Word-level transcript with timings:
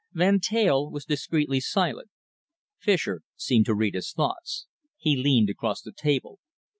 Van 0.13 0.39
Teyl 0.39 0.89
was 0.89 1.05
discreetly 1.05 1.59
silent. 1.59 2.09
Fischer 2.79 3.21
seemed 3.35 3.67
to 3.67 3.75
read 3.75 3.93
his 3.93 4.11
thoughts. 4.13 4.65
He 4.97 5.15
leaned 5.15 5.51
across 5.51 5.83
the 5.83 5.91
table. 5.91 6.39